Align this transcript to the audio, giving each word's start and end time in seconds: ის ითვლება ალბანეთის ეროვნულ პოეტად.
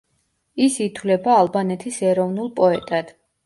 ის 0.67 0.77
ითვლება 0.85 1.37
ალბანეთის 1.43 2.03
ეროვნულ 2.15 2.53
პოეტად. 2.61 3.17